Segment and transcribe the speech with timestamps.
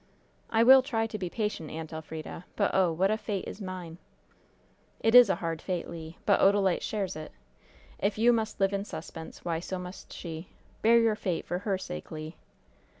[0.49, 2.45] "I will try to be patient, Aunt Elfrida.
[2.55, 3.99] But, oh, what a fate is mine!"
[4.99, 7.31] "It is a hard fate, Le; but Odalite shares it.
[7.99, 10.47] If you must live in suspense, why, so must she.
[10.81, 12.31] Bear your fate for her sake, Le."